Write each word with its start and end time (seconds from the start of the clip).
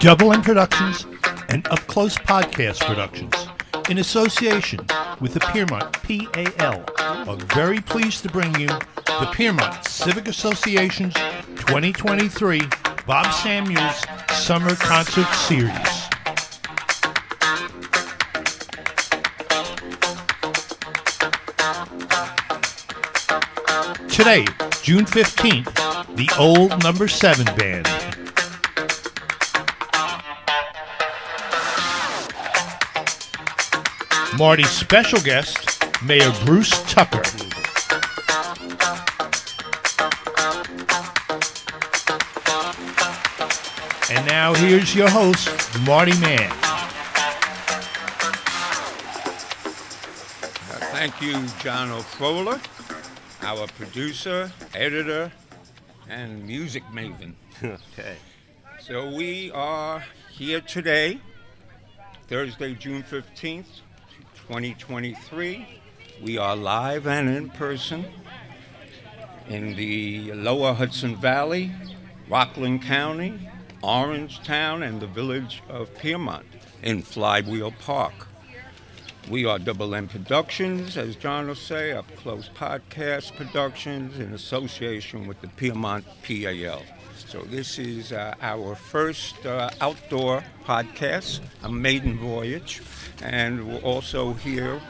Double 0.00 0.32
M 0.32 0.42
Productions 0.42 1.06
and 1.48 1.66
Up 1.68 1.80
Close 1.88 2.16
Podcast 2.16 2.86
Productions, 2.86 3.34
in 3.90 3.98
association 3.98 4.78
with 5.20 5.34
the 5.34 5.40
Piermont 5.40 5.92
PAL, 6.04 6.84
are 7.00 7.36
very 7.52 7.80
pleased 7.80 8.22
to 8.22 8.28
bring 8.28 8.54
you 8.60 8.68
the 8.68 9.28
Piermont 9.32 9.84
Civic 9.84 10.28
Association's 10.28 11.14
2023 11.56 12.62
Bob 13.08 13.32
Samuels 13.42 14.04
Summer 14.32 14.76
Concert 14.76 15.26
Series. 15.34 15.72
Today, 24.08 24.44
June 24.82 25.06
15th, 25.06 26.16
the 26.16 26.30
old 26.38 26.82
number 26.84 27.08
7 27.08 27.44
band. 27.56 28.17
Marty's 34.38 34.70
special 34.70 35.18
guest, 35.20 35.58
Mayor 36.00 36.32
Bruce 36.44 36.70
Tucker. 36.92 37.22
And 44.10 44.24
now 44.28 44.54
here's 44.54 44.94
your 44.94 45.10
host, 45.10 45.48
Marty 45.84 46.16
Mann. 46.20 46.52
Uh, 46.52 46.54
Thank 50.92 51.20
you, 51.20 51.44
John 51.58 51.90
O'Frola, 51.90 52.60
our 53.42 53.66
producer, 53.66 54.52
editor, 54.72 55.32
and 56.08 56.46
music 56.46 56.84
maven. 56.92 57.34
Okay. 57.64 58.16
So 58.80 59.12
we 59.12 59.50
are 59.50 60.04
here 60.30 60.60
today, 60.60 61.18
Thursday, 62.28 62.74
June 62.74 63.02
15th, 63.02 63.80
2023. 64.48 65.66
We 66.22 66.38
are 66.38 66.56
live 66.56 67.06
and 67.06 67.28
in 67.28 67.50
person 67.50 68.06
in 69.46 69.76
the 69.76 70.32
lower 70.32 70.72
Hudson 70.72 71.16
Valley, 71.16 71.70
Rockland 72.30 72.80
County, 72.82 73.46
Orangetown, 73.82 74.82
and 74.88 75.02
the 75.02 75.06
village 75.06 75.62
of 75.68 75.94
Piermont 75.96 76.46
in 76.82 77.02
Flywheel 77.02 77.72
Park. 77.72 78.26
We 79.28 79.44
are 79.44 79.58
Double 79.58 79.94
M 79.94 80.08
Productions, 80.08 80.96
as 80.96 81.14
John 81.14 81.48
will 81.48 81.54
say, 81.54 81.92
Up 81.92 82.06
Close 82.16 82.48
Podcast 82.48 83.36
Productions 83.36 84.18
in 84.18 84.32
association 84.32 85.26
with 85.26 85.42
the 85.42 85.48
Piermont 85.48 86.06
PAL. 86.22 86.80
So 87.28 87.42
this 87.42 87.78
is 87.78 88.10
uh, 88.10 88.34
our 88.40 88.74
first 88.74 89.44
uh, 89.44 89.68
outdoor 89.82 90.42
podcast, 90.64 91.40
a 91.62 91.70
maiden 91.70 92.16
voyage, 92.16 92.80
and 93.22 93.68
we're 93.68 93.80
also 93.80 94.32
here 94.32 94.80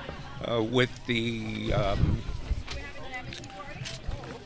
uh, 0.46 0.62
with 0.62 0.88
the 1.06 1.72
um, 1.72 2.22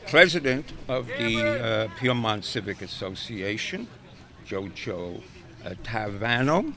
president 0.08 0.72
of 0.88 1.06
the 1.18 1.42
uh, 1.44 1.88
Piermont 1.98 2.46
Civic 2.46 2.80
Association, 2.80 3.86
Jojo 4.48 5.20
uh, 5.62 5.74
Tavano. 5.84 6.72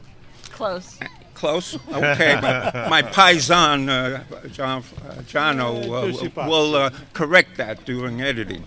Close. 0.52 1.00
Close. 1.34 1.78
Okay, 1.94 2.40
my, 2.42 2.90
my 2.90 3.02
paisan, 3.02 3.88
uh, 3.88 4.48
John, 4.50 4.84
uh, 5.08 5.14
Jono, 5.22 6.36
uh, 6.36 6.46
will 6.46 6.76
uh, 6.76 6.90
correct 7.14 7.56
that 7.56 7.86
during 7.86 8.22
editing. 8.22 8.66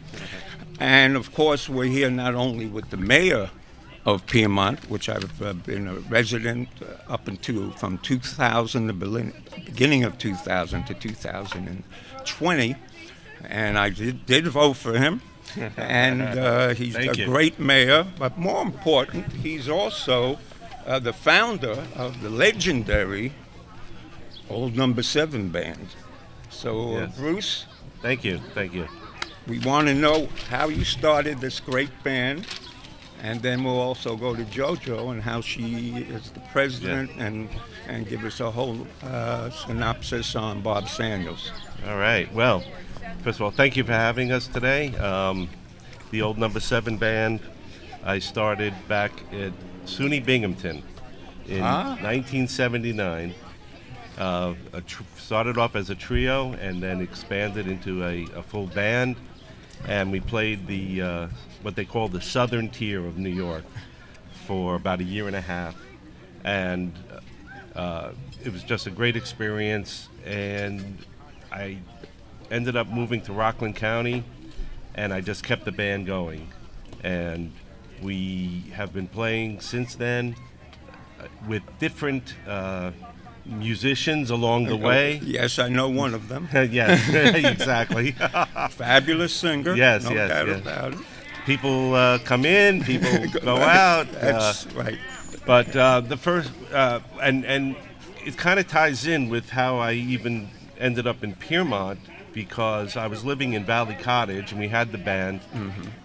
And 0.79 1.17
of 1.17 1.35
course, 1.35 1.69
we're 1.69 1.85
here 1.91 2.11
not 2.11 2.35
only 2.35 2.67
with 2.67 2.91
the 2.91 2.97
mayor 2.97 3.51
of 4.05 4.25
Piermont, 4.27 4.89
which 4.89 5.09
I've 5.09 5.43
uh, 5.43 5.53
been 5.53 5.87
a 5.89 5.95
resident 5.95 6.69
uh, 6.81 7.13
up 7.13 7.29
until 7.29 7.73
from 7.73 7.99
2000, 7.99 8.87
the 8.87 8.93
beginning 9.65 10.05
of 10.05 10.19
2000 10.19 10.85
to 10.87 10.95
2020, 10.95 12.77
and 13.49 13.79
I 13.79 13.91
did, 13.91 14.25
did 14.27 14.47
vote 14.47 14.77
for 14.77 14.95
him. 14.97 15.21
and 15.77 16.23
uh, 16.23 16.75
he's 16.75 16.95
Thank 16.95 17.15
a 17.17 17.19
you. 17.21 17.27
great 17.27 17.59
mayor, 17.59 18.07
but 18.19 18.39
more 18.39 18.63
important, 18.63 19.33
he's 19.33 19.69
also 19.69 20.39
uh, 20.87 20.99
the 20.99 21.13
founder 21.13 21.85
of 21.97 22.23
the 22.23 22.29
legendary 22.31 23.33
Old 24.51 24.77
Number 24.77 25.03
Seven 25.03 25.49
band. 25.49 25.89
So, 26.51 26.97
uh, 26.97 27.01
Yes. 27.01 27.17
Bruce, 27.17 27.67
Thank 28.01 28.25
you. 28.25 28.39
Thank 28.55 28.75
you. 28.75 28.87
We 29.49 29.59
want 29.61 29.89
to 29.89 29.95
know 29.95 30.29
how 30.51 30.69
you 30.69 30.85
started 30.85 31.41
this 31.41 31.59
great 31.61 31.91
band, 32.05 32.47
and 33.23 33.41
then 33.43 33.65
we'll 33.65 33.81
also 33.81 34.17
go 34.17 34.35
to 34.37 34.45
JoJo 34.45 35.11
and 35.13 35.23
how 35.23 35.41
she 35.41 35.97
is 36.09 36.31
the 36.31 36.41
president, 36.53 37.11
and 37.19 37.49
and 37.89 38.07
give 38.07 38.25
us 38.25 38.41
a 38.41 38.51
whole 38.51 38.87
uh, 39.03 39.49
synopsis 39.51 40.37
on 40.37 40.61
Bob 40.61 40.89
Samuels. 40.89 41.51
All 41.87 41.97
right. 41.97 42.33
Well, 42.35 42.63
first 43.23 43.39
of 43.39 43.43
all, 43.43 43.51
thank 43.51 43.77
you 43.77 43.85
for 43.85 43.93
having 43.93 44.31
us 44.31 44.47
today. 44.47 44.95
Um, 44.97 45.49
the 46.11 46.21
old 46.23 46.37
number 46.39 46.61
seven 46.61 46.97
band 46.99 47.41
I 48.05 48.19
started 48.19 48.75
back 48.89 49.13
at 49.33 49.53
SUNY 49.87 50.25
Binghamton 50.25 50.83
in 51.47 51.63
Ah. 51.63 51.97
1979. 52.03 53.35
Uh, 54.19 54.55
a 54.73 54.81
tr- 54.83 55.03
started 55.17 55.57
off 55.59 55.77
as 55.77 55.91
a 55.91 55.95
trio 55.95 56.53
and 56.55 56.83
then 56.83 57.01
expanded 57.01 57.67
into 57.69 58.05
a, 58.05 58.25
a 58.37 58.43
full 58.43 58.67
band. 58.67 59.17
And 59.87 60.13
we 60.13 60.21
played 60.21 60.67
the 60.67 61.03
uh, 61.03 61.29
what 61.63 61.77
they 61.77 61.85
call 61.85 62.09
the 62.09 62.21
southern 62.21 62.69
tier 62.69 63.07
of 63.07 63.19
New 63.19 63.31
York 63.31 63.65
for 64.47 64.75
about 64.75 65.01
a 65.01 65.05
year 65.05 65.27
and 65.27 65.37
a 65.37 65.41
half. 65.41 65.77
And 66.45 66.93
uh, 67.75 68.11
it 68.45 68.53
was 68.53 68.63
just 68.63 68.87
a 68.87 68.91
great 68.91 69.17
experience. 69.17 70.09
And 70.25 70.99
I 71.53 71.79
ended 72.51 72.77
up 72.77 72.89
moving 72.89 73.21
to 73.23 73.33
Rockland 73.33 73.77
County, 73.77 74.25
and 74.95 75.13
I 75.13 75.21
just 75.21 75.45
kept 75.45 75.65
the 75.65 75.73
band 75.73 76.07
going. 76.07 76.51
And 77.03 77.53
we 78.03 78.65
have 78.73 78.93
been 78.93 79.09
playing 79.09 79.61
since 79.61 79.95
then 79.95 80.37
uh, 81.21 81.27
with 81.47 81.63
different 81.79 82.35
uh, 82.47 82.93
musicians 83.49 84.31
along 84.31 84.65
the 84.67 84.77
way. 84.77 85.21
Yes, 85.25 85.59
I 85.59 85.69
know 85.69 85.89
one 85.89 86.15
of 86.15 86.29
them. 86.29 86.49
yes, 86.71 87.09
exactly. 87.35 88.13
Fabulous 88.71 89.33
singer. 89.33 89.75
Yes, 89.75 90.05
no 90.05 90.13
yes, 90.13 90.29
doubt 90.29 90.49
yes. 90.49 90.61
about 90.61 90.93
it. 90.95 90.99
people 91.47 91.95
uh, 91.95 92.19
come 92.19 92.45
in, 92.45 92.83
people 92.85 93.11
go 93.41 93.57
out. 93.57 94.07
uh, 94.15 94.53
right. 94.75 94.99
But 95.47 95.75
uh, 95.75 96.01
the 96.01 96.17
first, 96.17 96.51
uh, 96.73 97.01
and 97.23 97.45
and 97.45 97.77
it 98.25 98.37
kind 98.37 98.61
of 98.61 98.69
ties 98.69 99.07
in 99.07 99.29
with 99.29 99.51
how 99.51 99.79
I 99.79 99.93
even 99.93 100.51
ended 100.79 101.07
up 101.07 101.25
in 101.25 101.35
Piermont 101.35 101.99
because 102.35 102.97
I 102.97 103.07
was 103.07 103.25
living 103.25 103.55
in 103.55 103.65
Valley 103.65 103.97
Cottage 104.01 104.53
and 104.53 104.61
we 104.61 104.69
had 104.69 104.93
the 104.93 104.99
band, 104.99 105.41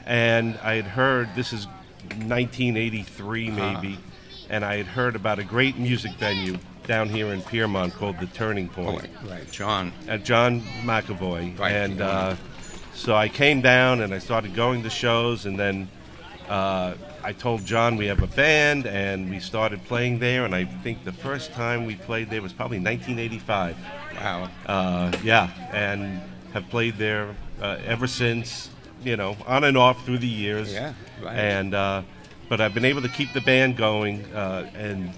and 0.05 0.57
I 0.63 0.75
had 0.75 0.85
heard 0.85 1.35
this 1.35 1.51
is 1.51 1.67
1983 2.25 3.51
maybe, 3.51 3.99
and 4.49 4.63
I 4.63 4.77
had 4.77 4.87
heard 4.87 5.15
about 5.15 5.39
a 5.39 5.43
great 5.43 5.77
music 5.77 6.13
venue 6.13 6.57
down 6.85 7.09
here 7.09 7.33
in 7.33 7.41
Piermont 7.41 7.93
called 7.93 8.19
the 8.19 8.27
Turning 8.27 8.69
Oh, 8.73 8.83
Point 8.83 9.01
right, 9.23 9.29
right, 9.29 9.51
John. 9.51 9.91
at 10.07 10.23
John 10.23 10.61
McAvoy, 10.83 11.57
Right, 11.57 11.71
and 11.71 12.01
uh, 12.01 12.35
so 12.93 13.15
I 13.15 13.29
came 13.29 13.61
down 13.61 14.01
and 14.01 14.13
I 14.13 14.19
started 14.19 14.53
going 14.53 14.83
to 14.83 14.89
shows, 14.89 15.45
and 15.45 15.59
then 15.59 15.87
uh, 16.49 16.93
I 17.23 17.33
told 17.33 17.65
John 17.65 17.95
we 17.95 18.05
have 18.07 18.21
a 18.21 18.27
band, 18.27 18.85
and 18.85 19.29
we 19.29 19.39
started 19.39 19.83
playing 19.85 20.19
there. 20.19 20.45
And 20.45 20.53
I 20.53 20.65
think 20.65 21.03
the 21.05 21.13
first 21.13 21.53
time 21.53 21.85
we 21.85 21.95
played 21.95 22.29
there 22.29 22.41
was 22.41 22.53
probably 22.53 22.79
1985. 22.79 23.77
Wow. 24.15 24.49
Uh, 24.65 25.11
yeah, 25.23 25.49
and 25.71 26.21
have 26.53 26.69
played 26.69 26.97
there 26.97 27.35
uh, 27.61 27.77
ever 27.85 28.07
since. 28.07 28.69
You 29.03 29.17
know, 29.17 29.35
on 29.47 29.65
and 29.65 29.77
off 29.77 30.05
through 30.05 30.19
the 30.19 30.27
years. 30.27 30.71
Yeah, 30.71 30.93
right. 31.21 31.35
And 31.37 31.73
uh, 31.73 32.03
but 32.47 32.61
I've 32.61 32.73
been 32.73 32.85
able 32.85 33.01
to 33.01 33.09
keep 33.09 33.33
the 33.33 33.41
band 33.41 33.75
going, 33.75 34.23
uh, 34.33 34.69
and 34.75 35.09
uh, 35.09 35.11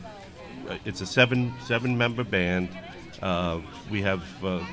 it's 0.85 1.01
a 1.01 1.05
seven 1.05 1.53
seven 1.65 1.97
member 1.97 2.23
band. 2.23 2.69
Uh, 3.21 3.61
we 3.89 4.01
have. 4.01 4.23
Uh, 4.43 4.63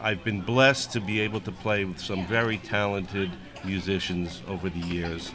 I've 0.00 0.24
been 0.24 0.40
blessed 0.40 0.92
to 0.92 1.00
be 1.00 1.20
able 1.20 1.40
to 1.40 1.52
play 1.52 1.84
with 1.84 2.00
some 2.00 2.26
very 2.26 2.58
talented 2.58 3.30
musicians 3.64 4.42
over 4.48 4.68
the 4.68 4.80
years, 4.80 5.30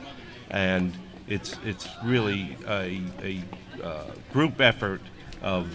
and 0.49 0.93
it's 1.27 1.57
it's 1.63 1.87
really 2.03 2.57
a, 2.67 3.01
a 3.21 3.43
uh, 3.83 4.11
group 4.33 4.59
effort 4.59 5.01
of 5.41 5.71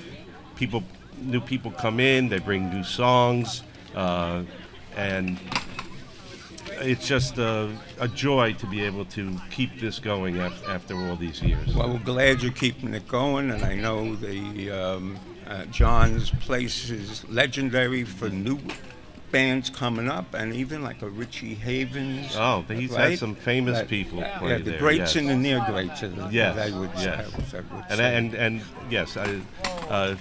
people. 0.57 0.83
New 1.21 1.41
people 1.41 1.71
come 1.71 2.01
in, 2.01 2.29
they 2.29 2.41
bring 2.41 2.69
new 2.71 2.83
songs, 2.83 3.63
uh, 3.95 4.43
and 4.97 5.39
it's 6.83 7.07
just 7.07 7.39
a, 7.39 7.71
a 8.01 8.09
joy 8.09 8.53
to 8.55 8.67
be 8.67 8.83
able 8.83 9.05
to 9.07 9.37
keep 9.51 9.79
this 9.81 9.99
going 9.99 10.39
af- 10.39 10.69
after 10.69 10.95
all 10.97 11.17
these 11.17 11.43
years. 11.43 11.75
Well, 11.75 11.91
we're 11.93 11.99
glad 11.99 12.43
you're 12.43 12.53
keeping 12.53 12.95
it 12.95 13.07
going, 13.09 13.51
and 13.51 13.65
I 13.65 13.75
know 13.75 14.15
the 14.17 14.71
um, 14.71 15.19
uh, 15.47 15.65
John's 15.67 16.31
place 16.31 16.91
is 16.91 17.29
legendary 17.29 18.05
for 18.05 18.29
new 18.29 18.59
bands 19.31 19.71
coming 19.71 20.09
up, 20.09 20.35
and 20.35 20.55
even 20.55 20.83
like 20.83 21.01
a 21.03 21.09
Richie 21.09 21.55
Havens. 21.55 22.35
Oh, 22.37 22.65
he's 22.69 22.95
had 22.95 23.19
some 23.19 23.35
famous 23.35 23.79
That- 23.79 23.89
people 23.89 24.19
Yeah, 24.19 24.39
play 24.39 24.59
the 24.61 24.71
there, 24.73 24.79
greats 24.79 25.15
yes. 25.15 25.17
and 25.17 25.29
the 25.29 25.37
near 25.37 25.65
greats. 25.67 26.03
Yes, 26.31 26.59
I 26.59 26.79
would, 26.79 26.91
yes. 26.97 27.07
I 27.07 27.37
would, 27.37 27.65
I 27.71 27.75
would 27.77 27.85
And 27.91 28.01
and 28.01 28.35
and 28.35 28.63
yes, 28.91 29.17
I, 29.17 29.41
uh, 29.89 30.17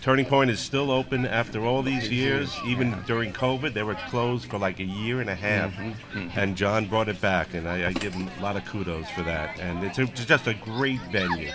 Turning 0.00 0.24
Point 0.26 0.48
is 0.50 0.60
still 0.60 0.90
open 0.92 1.26
after 1.26 1.64
all 1.66 1.82
these 1.82 2.08
years. 2.08 2.56
Even 2.64 2.94
during 3.06 3.32
COVID, 3.32 3.72
they 3.74 3.82
were 3.82 3.96
closed 4.08 4.48
for 4.48 4.56
like 4.58 4.78
a 4.78 4.84
year 4.84 5.20
and 5.20 5.28
a 5.28 5.34
half, 5.34 5.72
Mm-hmm, 5.72 6.38
and 6.38 6.56
John 6.56 6.86
brought 6.86 7.08
it 7.08 7.20
back, 7.20 7.52
and 7.54 7.68
I, 7.68 7.88
I 7.88 7.92
give 7.92 8.14
him 8.14 8.30
a 8.38 8.42
lot 8.42 8.56
of 8.56 8.64
kudos 8.64 9.10
for 9.10 9.22
that. 9.24 9.58
And 9.58 9.82
it's, 9.84 9.98
a, 9.98 10.02
it's 10.02 10.24
just 10.24 10.46
a 10.46 10.54
great 10.54 11.00
venue, 11.10 11.50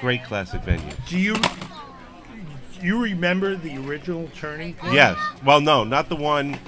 great 0.00 0.24
classic 0.24 0.62
venue. 0.62 0.90
Do 1.08 1.18
you 1.18 1.36
you 2.80 3.02
remember 3.02 3.54
the 3.56 3.76
original 3.86 4.28
Turning 4.34 4.74
Point? 4.74 4.94
Yes. 4.94 5.18
Well, 5.44 5.60
no, 5.60 5.84
not 5.84 6.08
the 6.08 6.16
one. 6.16 6.58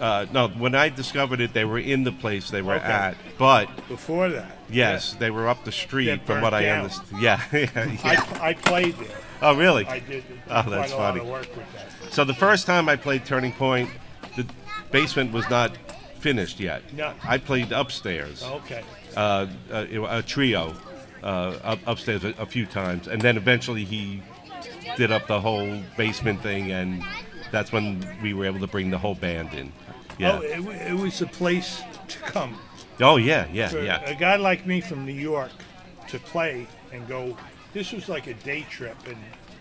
Uh, 0.00 0.26
no, 0.32 0.48
when 0.48 0.74
I 0.74 0.88
discovered 0.88 1.40
it, 1.40 1.52
they 1.52 1.64
were 1.64 1.78
in 1.78 2.02
the 2.04 2.10
place 2.12 2.50
they 2.50 2.62
were 2.62 2.74
Okay. 2.74 2.84
at. 2.84 3.16
But 3.38 3.66
Before 3.88 4.28
that. 4.30 4.53
Yes, 4.70 5.14
they 5.14 5.30
were 5.30 5.48
up 5.48 5.64
the 5.64 5.72
street 5.72 6.22
from 6.26 6.40
what 6.40 6.50
burnt 6.50 6.54
I 6.54 6.62
down. 6.62 6.78
understand. 6.84 7.22
Yeah, 7.22 7.40
yeah, 7.52 7.68
yeah. 7.74 7.98
I, 8.40 8.48
I 8.50 8.54
played 8.54 8.96
there. 8.96 9.16
Oh, 9.42 9.54
really? 9.56 9.84
I 9.86 9.98
did 9.98 10.24
Oh, 10.48 10.62
that's 10.70 10.92
funny. 10.92 11.20
of 11.20 11.26
work 11.26 11.54
with 11.56 11.66
that. 11.74 12.12
So 12.12 12.24
the 12.24 12.34
first 12.34 12.66
time 12.66 12.88
I 12.88 12.96
played 12.96 13.24
Turning 13.26 13.52
Point, 13.52 13.90
the 14.36 14.46
basement 14.90 15.32
was 15.32 15.48
not 15.50 15.76
finished 16.18 16.60
yet. 16.60 16.82
No. 16.94 17.12
I 17.22 17.38
played 17.38 17.72
upstairs, 17.72 18.42
Okay. 18.42 18.82
uh, 19.16 19.46
a, 19.70 20.18
a 20.18 20.22
trio, 20.22 20.74
uh, 21.22 21.26
up, 21.62 21.78
upstairs 21.86 22.24
a, 22.24 22.28
a 22.38 22.46
few 22.46 22.64
times, 22.66 23.06
and 23.08 23.20
then 23.20 23.36
eventually 23.36 23.84
he 23.84 24.22
did 24.96 25.10
up 25.12 25.26
the 25.26 25.40
whole 25.40 25.80
basement 25.96 26.40
thing, 26.42 26.70
and 26.70 27.02
that's 27.50 27.72
when 27.72 28.06
we 28.22 28.32
were 28.32 28.46
able 28.46 28.60
to 28.60 28.66
bring 28.66 28.90
the 28.90 28.98
whole 28.98 29.14
band 29.14 29.52
in. 29.52 29.72
Yeah. 30.18 30.38
Oh, 30.38 30.42
it, 30.42 30.60
it 30.90 30.94
was 30.94 31.20
a 31.20 31.26
place 31.26 31.82
to 32.08 32.18
come. 32.20 32.56
Oh 33.00 33.16
yeah, 33.16 33.46
yeah, 33.52 33.68
For 33.68 33.80
yeah. 33.80 34.00
a 34.04 34.14
guy 34.14 34.36
like 34.36 34.66
me 34.66 34.80
from 34.80 35.04
New 35.04 35.12
York 35.12 35.50
to 36.08 36.18
play 36.18 36.66
and 36.92 37.06
go, 37.08 37.36
this 37.72 37.92
was 37.92 38.08
like 38.08 38.26
a 38.26 38.34
day 38.34 38.64
trip 38.70 38.96
and 39.06 39.16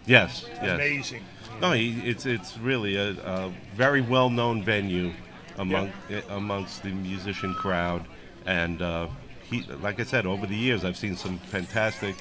Yes, 0.05 0.45
yes. 0.61 0.63
amazing. 0.75 1.23
No, 1.61 1.71
he, 1.71 1.91
it's 2.01 2.25
it's 2.25 2.57
really 2.57 2.95
a, 2.97 3.11
a 3.11 3.53
very 3.75 4.01
well 4.01 4.29
known 4.29 4.61
venue 4.63 5.13
among 5.57 5.91
eh, 6.09 6.21
amongst 6.29 6.83
the 6.83 6.89
musician 6.89 7.53
crowd, 7.53 8.05
and 8.45 8.81
uh, 8.81 9.07
he, 9.43 9.61
like 9.81 9.99
I 9.99 10.03
said, 10.03 10.25
over 10.25 10.45
the 10.45 10.55
years 10.55 10.83
I've 10.83 10.97
seen 10.97 11.15
some 11.15 11.37
fantastic 11.37 12.15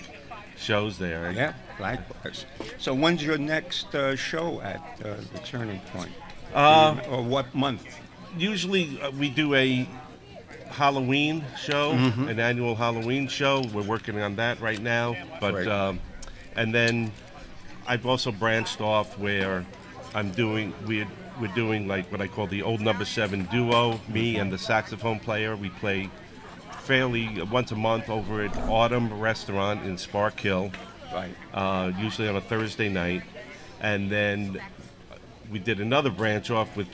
shows 0.56 0.96
there. 0.98 1.32
Yeah, 1.32 1.54
likewise. 1.80 2.46
So 2.78 2.94
when's 2.94 3.24
your 3.24 3.38
next 3.38 3.92
uh, 3.94 4.14
show 4.14 4.60
at 4.60 4.80
uh, 5.04 5.16
the 5.32 5.38
Turning 5.44 5.80
Point? 5.92 6.12
Uh, 6.54 7.00
or 7.10 7.22
what 7.22 7.52
month? 7.54 7.84
usually 8.36 8.98
uh, 9.02 9.10
we 9.10 9.28
do 9.28 9.54
a 9.54 9.86
Halloween 10.72 11.44
show, 11.60 11.92
Mm-hmm. 11.92 12.28
an 12.28 12.40
annual 12.40 12.74
Halloween 12.74 13.28
show. 13.28 13.62
We're 13.72 13.82
working 13.82 14.19
on 14.20 14.36
that 14.36 14.60
right 14.60 14.80
now, 14.80 15.14
but 15.40 15.54
Right. 15.54 15.69
um, 15.69 16.00
and 16.56 16.74
then 16.74 17.12
I've 17.86 18.06
also 18.06 18.32
branched 18.32 18.80
off 18.80 19.19
where 19.19 19.64
I'm 20.14 20.30
doing 20.32 20.74
we're 20.86 21.06
we're 21.40 21.54
doing 21.54 21.88
like 21.88 22.10
what 22.12 22.20
I 22.20 22.26
call 22.26 22.46
the 22.46 22.62
old 22.62 22.80
number 22.80 23.04
seven 23.04 23.44
duo. 23.50 23.98
Me 24.08 24.36
and 24.36 24.52
the 24.52 24.58
saxophone 24.58 25.19
player. 25.20 25.56
We 25.56 25.70
play 25.70 26.10
fairly 26.82 27.40
once 27.50 27.70
a 27.72 27.76
month 27.76 28.10
over 28.10 28.42
at 28.42 28.56
Autumn 28.69 29.19
Restaurant 29.20 29.84
in 29.86 29.96
Sparkill 29.96 30.72
Right. 31.12 31.34
uh, 31.54 31.92
usually 31.98 32.28
on 32.28 32.36
a 32.36 32.40
Thursday 32.40 32.88
night, 32.88 33.22
and 33.80 34.10
then 34.10 34.60
we 35.50 35.58
did 35.58 35.80
another 35.80 36.10
branch 36.10 36.50
off 36.50 36.76
with 36.76 36.88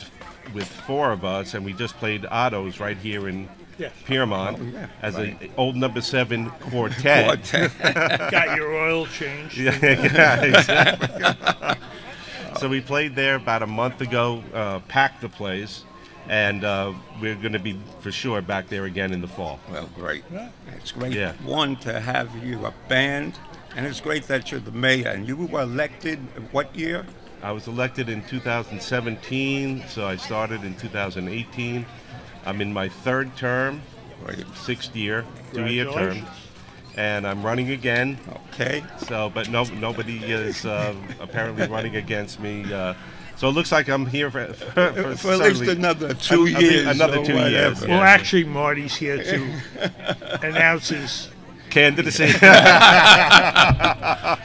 with 0.55 0.67
four 0.67 1.11
of 1.13 1.25
us, 1.25 1.55
and 1.55 1.65
we 1.65 1.73
just 1.75 1.97
played 1.99 2.25
Otto's 2.31 2.81
right 2.81 2.97
here 2.97 3.29
in 3.29 3.49
Yes. 3.79 3.93
Piermont 4.05 4.59
Oh, 4.61 4.65
yeah, 4.65 4.89
as 5.03 5.15
right. 5.15 5.41
a 5.41 5.51
old 5.57 5.77
number 5.77 6.01
seven 6.01 6.51
quartet. 6.51 7.51
Got 8.31 8.57
your 8.57 8.75
oil 8.75 9.07
changed. 9.07 9.57
yeah, 9.57 9.79
yeah, 9.83 10.43
exactly. 10.43 11.77
so 12.59 12.69
we 12.69 12.81
played 12.81 13.15
there 13.15 13.37
about 13.37 13.63
a 13.63 13.67
month 13.67 14.01
ago, 14.01 14.43
uh, 14.53 14.81
packed 14.89 15.21
the 15.21 15.29
place, 15.29 15.85
and 16.29 16.65
uh, 16.65 16.93
we're 17.21 17.37
going 17.37 17.53
to 17.53 17.59
be 17.61 17.79
for 18.01 18.11
sure 18.11 18.43
back 18.43 18.69
there 18.69 18.85
again 18.85 19.13
in 19.13 19.21
the 19.21 19.29
fall. 19.29 19.61
Well, 19.71 19.89
great. 19.95 20.25
Yeah. 20.33 20.51
It's 20.77 20.91
great. 20.93 21.13
Yeah. 21.13 21.35
One 21.45 21.77
to 21.77 22.01
have 22.01 22.35
you 22.45 22.67
a 22.67 22.75
band, 22.89 23.39
and 23.77 23.87
it's 23.87 24.01
great 24.01 24.25
that 24.25 24.51
you're 24.51 24.61
the 24.61 24.73
mayor. 24.73 25.09
And 25.09 25.29
you 25.29 25.37
were 25.37 25.63
elected 25.63 26.19
what 26.53 26.75
year? 26.77 27.07
I 27.41 27.53
was 27.53 27.69
elected 27.69 28.09
in 28.09 28.25
2017, 28.25 29.85
so 29.89 30.05
I 30.07 30.17
started 30.17 30.65
in 30.65 30.75
2018. 30.75 31.87
I'm 32.49 32.61
in 32.63 32.73
my 32.73 32.89
third 32.89 33.37
term, 33.37 33.83
Right. 34.27 34.45
sixth 34.57 34.97
year, 34.97 35.25
two-year 35.53 35.85
term, 35.93 36.27
and 36.97 37.27
I'm 37.27 37.43
running 37.45 37.71
again. 37.71 38.19
Okay. 38.55 38.83
So, 39.07 39.31
but 39.33 39.49
no, 39.51 39.65
nobody 39.65 40.17
is 40.25 40.65
uh, 40.65 40.95
apparently 41.21 41.67
running 41.69 41.97
against 41.97 42.41
me. 42.41 42.73
Uh, 42.73 42.95
so 43.37 43.49
it 43.49 43.53
looks 43.53 43.71
like 43.71 43.89
I'm 43.89 44.07
here 44.07 44.31
for, 44.31 44.53
for, 44.55 44.93
for, 44.93 45.17
For 45.17 45.33
at 45.35 45.39
least 45.57 45.63
another 45.63 46.15
two 46.15 46.47
I- 46.47 46.51
I 46.51 46.53
think 46.55 46.61
years. 46.73 46.87
another 46.87 47.19
or 47.19 47.25
two 47.27 47.35
years, 47.35 47.53
whatever. 47.81 47.87
yeah. 47.87 47.95
Well, 47.95 48.03
actually, 48.03 48.45
Marty's 48.45 48.97
here 48.97 49.23
to 49.23 50.41
announce 50.47 50.89
his. 50.89 51.29
candidacy. 51.71 52.33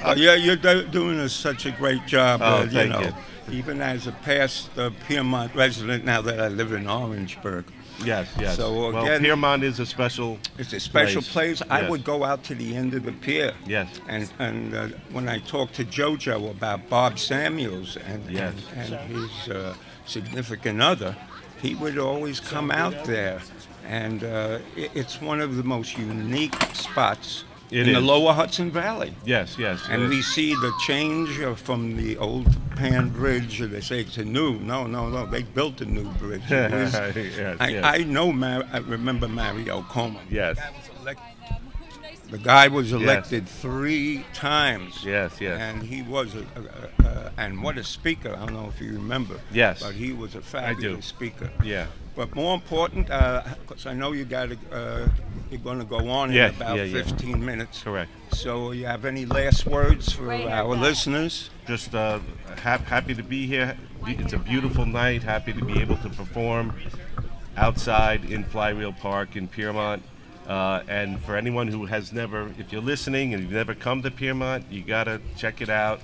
Oh, 0.06 0.14
yeah, 0.18 0.36
you're 0.36 0.56
do- 0.58 0.86
doing 0.88 1.20
a, 1.20 1.30
such 1.30 1.66
a 1.66 1.72
great 1.72 2.06
job. 2.06 2.42
Oh, 2.44 2.46
uh, 2.58 2.64
you 2.64 2.70
thank 2.70 2.92
know, 2.92 3.02
you. 3.02 3.14
even 3.60 3.82
as 3.82 4.06
a 4.08 4.12
past 4.12 4.70
uh, 4.78 4.90
Piermont 5.08 5.56
resident, 5.56 6.04
now 6.06 6.22
that 6.22 6.40
I 6.42 6.50
live 6.50 6.74
in 6.74 6.88
Orangeburg, 6.88 7.66
yes, 8.04 8.28
yes. 8.40 8.56
So, 8.58 8.92
well, 8.92 9.20
Piermont 9.20 9.64
is 9.64 9.80
a 9.80 9.86
special. 9.86 10.38
it's 10.58 10.74
a 10.74 10.80
special 10.80 11.22
Place, 11.22 11.60
place. 11.60 11.70
I 11.70 11.90
would 11.90 12.04
go 12.04 12.24
out 12.24 12.44
to 12.46 12.56
the 12.56 12.76
end 12.76 12.94
of 12.94 13.04
the 13.04 13.12
pier. 13.12 13.54
Yes. 13.66 13.88
And 14.08 14.32
and 14.40 14.74
uh, 14.74 14.88
when 15.12 15.28
I 15.30 15.40
talked 15.40 15.76
to 15.76 15.86
JoJo 15.86 16.50
about 16.52 16.90
Bob 16.90 17.20
Samuels 17.20 17.98
and 17.98 18.30
Yes. 18.30 18.54
and, 18.76 18.94
and 18.94 19.16
his 19.16 19.50
uh, 19.50 19.76
significant 20.06 20.82
other, 20.82 21.16
he 21.62 21.76
would 21.76 21.98
always 21.98 22.40
come 22.40 22.72
out 22.72 23.06
there, 23.06 23.40
and 23.88 24.24
uh, 24.24 24.60
it, 24.76 24.92
it's 24.94 25.22
one 25.22 25.40
of 25.42 25.56
the 25.56 25.64
most 25.64 25.98
unique 25.98 26.56
spots 26.74 27.44
It 27.74 27.88
in 27.88 27.94
the. 27.94 28.02
Lower 28.02 28.34
Hudson 28.34 28.70
Valley. 28.72 29.14
Yes, 29.26 29.58
yes. 29.58 29.82
And 29.90 30.08
we 30.10 30.22
see 30.22 30.54
the 30.54 30.72
change 30.86 31.30
from 31.60 31.98
the 31.98 32.18
old 32.18 32.48
Pan 32.76 33.10
Bridge. 33.10 33.60
They 33.60 33.82
say 33.82 34.02
it's 34.02 34.18
a 34.18 34.24
new. 34.26 34.60
No, 34.60 34.86
no, 34.86 35.10
no. 35.10 35.26
They 35.26 35.44
built 35.44 35.82
a 35.82 35.86
new 35.86 36.06
bridge. 36.14 36.44
Yes, 36.50 36.96
I, 36.96 37.68
yes. 37.70 37.84
I 37.84 37.98
know. 38.04 38.32
Mar- 38.32 38.68
I 38.72 38.78
remember 38.80 39.28
Mario 39.28 39.82
Cuomo. 39.84 40.20
Yes. 40.30 40.58
Guy 40.58 40.72
was 40.72 40.90
The 42.30 42.38
guy 42.38 42.68
was 42.68 42.92
elected 42.94 43.48
three 43.48 44.26
times. 44.34 45.04
Yes, 45.06 45.40
yes. 45.40 45.60
And 45.60 45.84
he 45.84 46.02
was 46.02 46.34
a, 46.36 46.40
a, 46.40 47.06
a, 47.06 47.08
a 47.08 47.32
and 47.38 47.62
what 47.62 47.78
a 47.78 47.84
speaker! 47.84 48.34
I 48.36 48.46
don't 48.46 48.54
know 48.54 48.68
if 48.74 48.82
you 48.82 48.94
remember. 48.94 49.40
Yes. 49.52 49.84
But 49.84 49.94
he 49.94 50.14
was 50.14 50.34
a 50.36 50.42
fabulous 50.42 51.06
speaker. 51.06 51.52
Yeah. 51.64 51.88
But 52.16 52.36
more 52.36 52.54
important, 52.54 53.08
because 53.08 53.86
I 53.88 53.94
know 53.94 54.12
you 54.12 54.24
got 54.26 54.50
to, 54.50 54.58
uh, 54.72 55.08
you're 55.50 55.60
going 55.60 55.80
to 55.80 55.86
go 55.86 56.10
on 56.10 56.32
Yeah, 56.32 56.50
in 56.50 56.56
about 56.56 56.78
yeah, 56.78 56.84
yeah. 56.84 57.04
15 57.04 57.44
minutes. 57.44 57.82
Correct. 57.82 58.12
So, 58.34 58.72
you 58.72 58.86
have 58.86 59.04
any 59.04 59.26
last 59.26 59.66
words 59.66 60.12
for 60.12 60.32
our 60.32 60.76
listeners? 60.76 61.50
Just 61.66 61.96
uh, 61.96 62.20
hap- 62.62 62.86
happy 62.86 63.16
to 63.16 63.24
be 63.24 63.48
here. 63.48 63.76
It's 64.06 64.34
a 64.34 64.38
beautiful 64.38 64.86
night. 64.86 65.24
Happy 65.24 65.54
to 65.54 65.66
be 65.66 65.80
able 65.82 65.98
to 65.98 66.10
perform 66.10 66.76
outside 67.58 68.26
in 68.26 68.44
Flywheel 68.44 68.94
Park 68.94 69.36
in 69.36 69.48
Piermont. 69.48 70.04
Uh, 70.48 70.84
and 70.88 71.20
for 71.22 71.36
anyone 71.38 71.68
who 71.68 71.86
has 71.86 72.12
never, 72.12 72.50
if 72.60 72.72
you're 72.72 72.82
listening 72.82 73.34
and 73.34 73.44
you've 73.44 73.52
never 73.52 73.74
come 73.74 74.02
to 74.04 74.12
Piermont, 74.12 74.66
you 74.70 74.82
gotta 74.84 75.22
check 75.38 75.62
it 75.62 75.70
out 75.70 76.02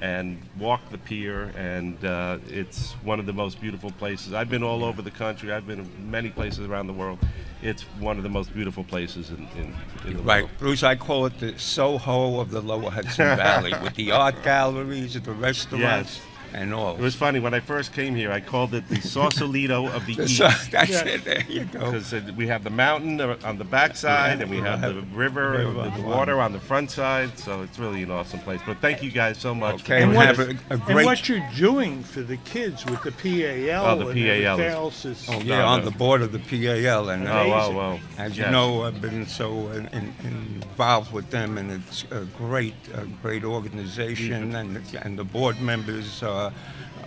and 0.00 0.40
walk 0.58 0.80
the 0.90 0.98
pier. 0.98 1.52
And 1.56 2.02
uh, 2.04 2.38
it's 2.48 2.92
one 3.02 3.18
of 3.20 3.26
the 3.26 3.32
most 3.32 3.60
beautiful 3.60 3.90
places. 3.92 4.32
I've 4.32 4.48
been 4.48 4.62
all 4.62 4.84
over 4.84 5.02
the 5.02 5.10
country. 5.10 5.52
I've 5.52 5.66
been 5.66 5.80
in 5.80 6.10
many 6.10 6.30
places 6.30 6.66
around 6.66 6.86
the 6.86 6.92
world. 6.92 7.18
It's 7.62 7.82
one 7.98 8.16
of 8.16 8.22
the 8.22 8.30
most 8.30 8.54
beautiful 8.54 8.84
places 8.84 9.28
in, 9.30 9.46
in, 9.56 9.74
in 10.06 10.16
the 10.16 10.22
Right, 10.22 10.44
world. 10.44 10.50
Right, 10.50 10.58
Bruce, 10.58 10.82
I 10.82 10.94
call 10.94 11.26
it 11.26 11.38
the 11.40 11.58
Soho 11.58 12.40
of 12.40 12.50
the 12.50 12.62
Lower 12.62 12.90
Hudson 12.90 13.26
Valley 13.36 13.74
with 13.82 13.94
the 13.96 14.12
art 14.12 14.42
galleries, 14.42 15.16
and 15.16 15.24
the 15.26 15.32
restaurants, 15.32 16.16
Yes. 16.16 16.20
And 16.54 16.74
all. 16.74 16.94
It 16.96 17.00
was 17.00 17.14
funny 17.14 17.40
when 17.40 17.54
I 17.54 17.60
first 17.60 17.92
came 17.92 18.14
here. 18.14 18.30
I 18.32 18.40
called 18.40 18.74
it 18.74 18.88
the 18.88 19.00
Sausalito 19.00 19.86
of 19.88 20.06
the 20.06 20.12
East. 20.22 20.36
So, 20.38 20.48
that's 20.70 20.90
Yeah. 20.90 21.04
it, 21.06 21.24
there 21.24 21.44
you 21.48 21.64
go. 21.64 21.78
because 21.80 22.12
uh, 22.12 22.20
we 22.36 22.46
have 22.48 22.64
the 22.64 22.70
mountain 22.70 23.20
uh, 23.20 23.36
on 23.44 23.58
the 23.58 23.64
back 23.64 23.96
side 23.96 24.40
and 24.42 24.50
we 24.50 24.58
have 24.58 24.80
the 24.82 25.02
river, 25.14 25.50
River. 25.50 25.92
the 25.96 26.02
water 26.02 26.40
on 26.40 26.52
the 26.52 26.60
front 26.60 26.90
side. 26.90 27.38
So 27.38 27.62
it's 27.62 27.78
really 27.78 28.02
an 28.02 28.10
awesome 28.10 28.40
place. 28.40 28.60
But 28.66 28.78
thank 28.80 29.02
you 29.02 29.10
guys 29.10 29.38
so 29.38 29.54
much. 29.54 29.82
Okay, 29.82 30.02
and 30.02 30.14
what- 30.14 30.26
have 30.26 30.38
a, 30.40 30.56
a 30.70 30.78
And 30.88 31.04
what 31.06 31.28
you're 31.28 31.46
doing 31.56 32.02
for 32.02 32.22
the 32.22 32.36
kids 32.38 32.84
with 32.86 33.02
the 33.02 33.12
PAL 33.12 33.86
Oh, 33.86 33.98
the 33.98 34.06
and 34.08 34.14
PAL 34.14 34.30
everything 34.60 34.66
is- 34.66 34.74
else 34.74 35.04
is. 35.04 35.26
Oh, 35.28 35.38
No, 35.38 35.44
yeah, 35.44 35.64
on 35.64 35.80
no. 35.80 35.84
the 35.90 35.96
board 35.96 36.22
of 36.22 36.32
the 36.32 36.38
PAL, 36.38 37.08
and 37.10 37.26
Oh, 37.28 37.32
uh, 37.32 37.46
wow, 37.48 37.72
wow. 37.72 38.00
as 38.18 38.36
you 38.38 38.44
know, 38.50 38.84
I've 38.84 39.00
been 39.00 39.26
so 39.26 39.68
in, 39.68 39.86
in, 39.88 40.14
involved 40.24 41.12
with 41.12 41.30
them, 41.30 41.58
and 41.58 41.70
it's 41.70 42.04
a 42.10 42.24
great, 42.36 42.74
a 42.94 43.04
great 43.22 43.44
organization, 43.44 44.54
and 44.54 44.80
and 45.04 45.18
the 45.18 45.24
board 45.24 45.60
members 45.60 46.22
are 46.22 46.39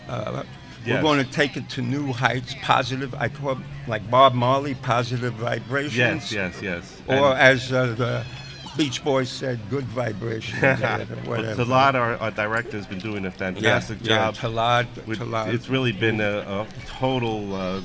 uh, 0.07 0.43
Yes. 0.85 1.01
We're 1.01 1.01
going 1.13 1.25
to 1.25 1.31
take 1.31 1.55
it 1.55 1.69
to 1.69 1.81
new 1.81 2.11
heights, 2.11 2.55
positive. 2.61 3.15
I 3.15 3.29
call 3.29 3.53
it, 3.53 3.57
like 3.87 4.09
Bob 4.11 4.33
Marley, 4.33 4.75
positive 4.75 5.33
vibrations. 5.35 5.95
Yes, 5.95 6.31
yes, 6.33 6.61
yes. 6.61 7.01
Or 7.07 7.31
And- 7.31 7.39
as 7.39 7.71
uh, 7.71 7.87
the 7.93 8.25
Beach 8.75 9.01
Boys 9.01 9.29
said, 9.29 9.59
good 9.69 9.85
vibrations. 9.85 10.61
whatever. 11.25 11.63
Talad, 11.63 11.93
our, 11.93 12.17
our 12.17 12.31
director, 12.31 12.75
has 12.75 12.85
been 12.85 12.99
doing 12.99 13.25
a 13.25 13.31
fantastic 13.31 13.99
yeah, 14.01 14.31
job. 14.31 14.35
Yeah, 14.35 14.41
Talad, 14.41 15.07
With- 15.07 15.19
Talad. 15.19 15.53
It's 15.53 15.69
really 15.69 15.93
been 15.93 16.19
a, 16.19 16.39
a 16.39 16.67
total 16.85 17.55
uh, 17.55 17.81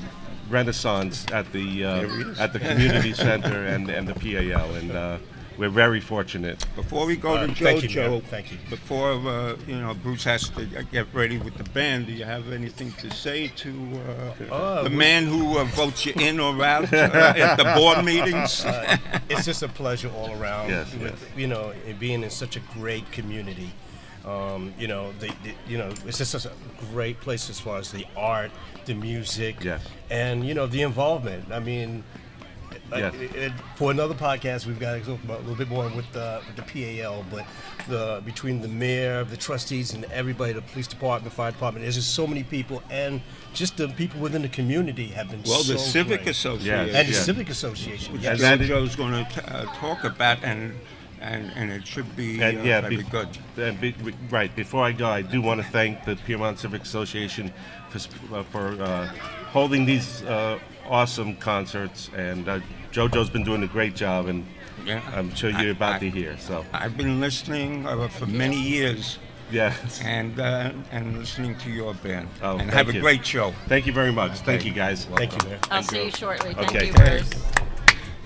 renaissance 0.49 1.25
at 1.31 1.49
the 1.53 1.85
uh, 1.85 1.95
There 2.01 2.05
it 2.21 2.27
is. 2.27 2.39
at 2.39 2.51
the 2.51 2.59
community 2.59 3.13
center 3.13 3.65
and, 3.65 3.89
and 3.89 4.09
the 4.09 4.13
PAL, 4.15 4.75
and 4.75 4.91
uh, 4.91 5.17
we're 5.59 5.69
very 5.69 5.99
fortunate. 5.99 6.65
Before 6.75 7.05
we 7.05 7.15
go 7.17 7.35
Uh, 7.35 7.47
to 7.47 7.53
thank 7.53 7.83
you, 7.83 7.89
JoJo, 7.89 8.23
Thank 8.23 8.51
you. 8.51 8.57
before 8.69 9.11
uh, 9.11 9.55
you 9.67 9.75
know 9.75 9.93
Bruce 9.93 10.23
has 10.23 10.49
to 10.49 10.65
get 10.91 11.07
ready 11.13 11.37
with 11.37 11.55
the 11.57 11.65
band, 11.65 12.07
do 12.07 12.13
you 12.13 12.23
have 12.25 12.51
anything 12.51 12.91
to 12.93 13.11
say 13.11 13.47
to 13.63 13.69
uh, 14.49 14.53
Uh, 14.53 14.83
the 14.83 14.89
man 14.89 15.25
who 15.27 15.57
uh, 15.59 15.65
votes 15.65 16.05
you 16.05 16.13
in 16.17 16.39
or 16.39 16.53
out 16.63 16.91
uh, 16.93 16.97
at 17.49 17.57
the 17.57 17.65
board 17.77 18.03
meetings? 18.05 18.65
it's 19.29 19.45
just 19.45 19.61
a 19.61 19.67
pleasure 19.67 20.09
all 20.17 20.31
around. 20.41 20.69
Yes, 20.69 20.93
with, 20.93 21.01
yes. 21.01 21.19
You 21.37 21.47
know, 21.47 21.73
and 21.87 21.99
being 21.99 22.23
in 22.23 22.29
such 22.29 22.55
a 22.55 22.61
great 22.79 23.05
community. 23.11 23.71
Um, 24.25 24.73
you 24.77 24.87
know, 24.87 25.13
the, 25.19 25.27
the, 25.43 25.51
you 25.67 25.77
know, 25.77 25.89
it's 26.05 26.17
just 26.17 26.31
such 26.31 26.45
a 26.45 26.51
great 26.93 27.19
place 27.21 27.49
as 27.49 27.59
far 27.59 27.77
as 27.79 27.89
the 27.91 28.05
art, 28.17 28.51
the 28.85 28.93
music, 28.93 29.63
Yes. 29.63 29.81
and 30.09 30.45
you 30.47 30.53
know 30.53 30.67
the 30.67 30.81
involvement. 30.81 31.45
I 31.51 31.59
mean, 31.59 31.89
like, 31.93 32.03
Yes. 32.97 33.13
it- 33.15 33.35
it- 33.35 33.51
for 33.75 33.91
another 33.91 34.13
podcast, 34.15 34.65
we've 34.65 34.79
got 34.79 34.93
to 34.95 35.01
talk 35.01 35.23
about 35.23 35.37
a 35.39 35.41
little 35.41 35.55
bit 35.55 35.69
more 35.69 35.87
with 35.89 36.11
the 36.11 36.41
with 36.47 36.55
the 36.55 36.61
PAL, 36.63 37.23
but 37.31 37.45
the 37.87 38.21
between 38.25 38.61
the 38.61 38.67
mayor, 38.67 39.23
the 39.23 39.37
trustees, 39.37 39.93
and 39.93 40.05
everybody, 40.05 40.53
the 40.53 40.61
police 40.61 40.87
department, 40.87 41.23
the 41.31 41.35
fire 41.35 41.51
department. 41.51 41.83
There's 41.83 41.95
just 41.95 42.13
so 42.13 42.25
many 42.25 42.43
people, 42.43 42.81
and 42.89 43.21
just 43.53 43.77
the 43.77 43.87
people 43.89 44.19
within 44.19 44.41
the 44.41 44.49
community 44.49 45.07
have 45.07 45.29
been 45.29 45.43
well, 45.43 45.59
so 45.61 45.73
the 45.73 45.79
Civic 45.79 46.23
great. 46.23 46.31
Association, 46.31 46.95
and 46.95 47.07
the 47.07 47.13
civic 47.13 47.49
association. 47.49 48.13
which 48.13 48.21
Yes. 48.23 48.33
And 48.33 48.41
that 48.41 48.61
is- 48.61 48.69
JoJo's 48.69 48.95
going 48.95 49.25
to 49.25 49.55
uh, 49.55 49.65
talk 49.75 50.03
about, 50.03 50.43
and 50.43 50.73
and 51.21 51.51
and 51.55 51.71
it 51.71 51.85
should 51.85 52.15
be 52.15 52.41
And 52.41 52.59
uh, 52.59 52.63
yeah, 52.63 52.81
very 52.81 52.97
be- 52.97 53.03
good. 53.03 53.29
and 53.57 53.79
be- 53.79 53.91
be- 53.91 54.13
right. 54.29 54.53
Before 54.55 54.83
I 54.83 54.91
go, 54.91 55.07
I 55.07 55.21
do 55.21 55.41
want 55.41 55.61
to 55.61 55.67
thank 55.67 56.05
the 56.05 56.15
Piermont 56.15 56.59
Civic 56.59 56.83
Association 56.83 57.51
for 57.89 57.99
sp- 57.99 58.31
uh, 58.33 58.43
for 58.43 58.81
uh, 58.81 59.07
holding 59.51 59.85
these 59.85 60.23
uh, 60.23 60.59
awesome 60.87 61.35
concerts, 61.37 62.09
and 62.15 62.47
uh, 62.47 62.59
JoJo's 62.91 63.29
been 63.29 63.43
doing 63.43 63.63
a 63.63 63.67
great 63.67 63.95
job, 63.95 64.27
and 64.27 64.45
Yeah. 64.85 65.01
I'm 65.13 65.33
sure 65.35 65.49
you're 65.49 65.73
I- 65.73 65.77
about 65.79 65.95
I- 65.95 65.99
to 65.99 66.09
hear. 66.09 66.37
So 66.37 66.65
I've 66.73 66.95
been 66.97 67.19
listening 67.19 67.85
uh, 67.85 68.07
for 68.07 68.25
many 68.25 68.59
years. 68.59 69.19
yeah, 69.51 69.73
and 70.03 70.39
uh, 70.39 70.71
and 70.91 71.17
listening 71.17 71.57
to 71.57 71.69
your 71.71 71.93
band. 71.95 72.27
Oh, 72.41 72.51
and 72.51 72.59
thank 72.61 72.73
have 72.73 72.89
a 72.89 72.93
you. 72.93 73.01
great 73.01 73.25
show. 73.25 73.51
thank 73.67 73.85
you 73.87 73.93
very 73.93 74.11
much. 74.11 74.39
Thank 74.45 74.61
Okay. 74.61 74.69
you 74.69 74.75
guys. 74.75 75.05
Thank 75.17 75.31
you, 75.33 75.49
Mayor. 75.49 75.59
I'll 75.71 75.83
see 75.83 76.05
you 76.05 76.11
shortly. 76.11 76.53
Thank 76.53 76.69
Okay. 76.69 76.85
you, 76.87 76.93
Okay. 76.93 77.17
Bruce. 77.17 77.58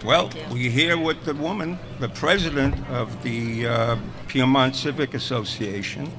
Well, 0.03 0.29
we're 0.51 0.69
here 0.69 0.98
with 0.98 1.24
the 1.24 1.33
woman, 1.33 1.79
the 2.01 2.10
president 2.10 2.75
of 2.89 3.24
the 3.24 3.67
uh, 3.67 3.98
Piermont 4.27 4.75
Civic 4.75 5.13
Association, 5.13 6.12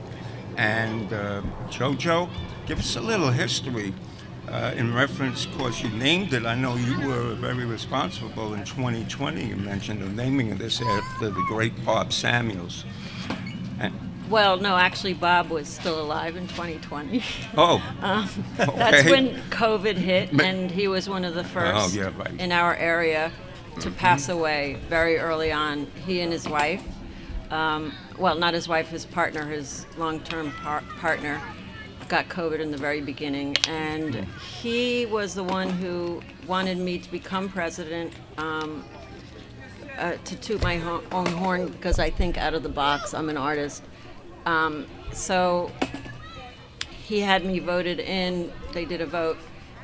and 0.56 1.12
uh, 1.12 1.42
JoJo. 1.68 2.30
Give 2.66 2.78
us 2.78 2.96
a 2.96 3.00
little 3.02 3.30
history. 3.30 3.92
Uh, 4.48 4.72
in 4.76 4.94
reference, 4.94 5.44
of 5.44 5.56
course, 5.58 5.82
you 5.82 5.90
named 5.90 6.32
it. 6.32 6.46
I 6.46 6.54
know 6.54 6.76
you 6.76 7.06
were 7.08 7.34
very 7.34 7.66
responsible 7.66 8.54
in 8.54 8.64
2020. 8.64 9.44
You 9.44 9.56
mentioned 9.56 10.00
the 10.00 10.08
naming 10.08 10.50
of 10.52 10.58
this 10.58 10.80
after 10.80 11.28
the 11.30 11.44
great 11.48 11.84
Bob 11.84 12.10
Samuels. 12.12 12.84
And, 13.80 13.92
Well, 14.30 14.56
no, 14.58 14.76
actually, 14.76 15.14
Bob 15.14 15.50
was 15.50 15.68
still 15.68 16.00
alive 16.00 16.36
in 16.36 16.46
2020. 16.48 17.22
oh, 17.58 17.82
That's 18.56 19.00
Okay. 19.00 19.10
when 19.10 19.42
COVID 19.50 19.96
hit, 19.96 20.40
and 20.40 20.70
he 20.70 20.88
was 20.88 21.06
one 21.08 21.24
of 21.24 21.34
the 21.34 21.44
first 21.44 21.94
Oh, 21.96 21.98
yeah, 21.98 22.10
right. 22.16 22.38
in 22.40 22.50
our 22.52 22.74
area 22.76 23.30
to 23.80 23.90
pass 23.90 24.28
away 24.28 24.78
very 24.88 25.18
early 25.18 25.52
on. 25.52 25.86
He 26.06 26.20
and 26.20 26.32
his 26.32 26.48
wife, 26.48 26.82
um, 27.50 27.92
well, 28.18 28.34
not 28.36 28.54
his 28.54 28.68
wife, 28.68 28.88
his 28.88 29.04
partner, 29.04 29.46
his 29.46 29.86
long-term 29.96 30.52
par- 30.52 30.84
partner, 30.98 31.40
got 32.08 32.28
COVID 32.28 32.60
in 32.60 32.70
the 32.70 32.76
very 32.76 33.00
beginning, 33.00 33.56
and 33.68 34.14
he 34.60 35.06
was 35.06 35.34
the 35.34 35.44
one 35.44 35.70
who 35.70 36.22
wanted 36.46 36.78
me 36.78 36.98
to 36.98 37.10
become 37.10 37.48
president. 37.48 38.12
Um, 38.38 38.84
uh, 39.98 40.16
to 40.24 40.36
toot 40.36 40.62
my 40.62 40.76
ho- 40.76 41.02
own 41.12 41.26
horn 41.26 41.68
because 41.68 41.98
I 41.98 42.10
think 42.10 42.36
out 42.36 42.54
of 42.54 42.62
the 42.62 42.68
box. 42.68 43.14
I'm 43.14 43.28
an 43.28 43.36
artist. 43.36 43.82
Um, 44.46 44.86
so 45.12 45.70
he 46.90 47.20
had 47.20 47.44
me 47.44 47.58
voted 47.58 48.00
in. 48.00 48.52
They 48.72 48.84
did 48.84 49.00
a 49.00 49.06
vote, 49.06 49.38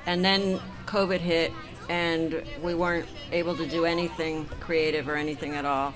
and 0.06 0.24
then 0.24 0.60
COVID 0.86 1.20
hit, 1.20 1.52
and 1.90 2.44
we 2.62 2.72
weren't 2.72 3.08
able 3.32 3.56
to 3.56 3.66
do 3.66 3.84
anything 3.84 4.46
creative 4.60 5.08
or 5.08 5.16
anything 5.16 5.56
at 5.56 5.64
all. 5.64 5.92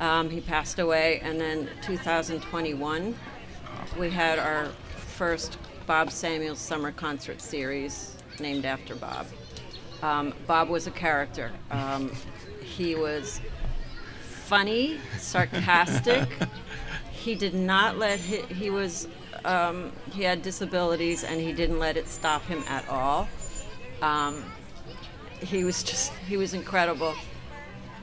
Um, 0.00 0.28
he 0.28 0.40
passed 0.40 0.80
away, 0.80 1.20
and 1.22 1.40
then 1.40 1.68
2021, 1.82 3.14
we 3.96 4.10
had 4.10 4.40
our 4.40 4.66
first 4.96 5.56
Bob 5.86 6.10
Samuels 6.10 6.58
Summer 6.58 6.90
Concert 6.90 7.40
Series 7.40 8.16
named 8.40 8.64
after 8.64 8.96
Bob. 8.96 9.28
Um, 10.02 10.34
Bob 10.48 10.68
was 10.68 10.88
a 10.88 10.90
character. 10.90 11.52
Um, 11.70 12.10
he 12.60 12.96
was 12.96 13.40
funny, 14.20 14.98
sarcastic. 15.16 16.28
he 17.12 17.36
did 17.36 17.54
not 17.54 17.98
let 17.98 18.18
he, 18.18 18.38
he 18.52 18.70
was 18.70 19.06
um, 19.44 19.92
he 20.10 20.24
had 20.24 20.42
disabilities 20.42 21.22
and 21.22 21.40
he 21.40 21.52
didn't 21.52 21.78
let 21.78 21.96
it 21.96 22.08
stop 22.08 22.42
him 22.42 22.64
at 22.68 22.88
all. 22.88 23.28
Um, 24.02 24.44
he 25.40 25.64
was 25.64 25.82
just 25.82 26.12
he 26.28 26.36
was 26.36 26.54
incredible, 26.54 27.14